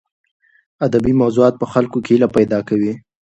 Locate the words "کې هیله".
2.03-2.27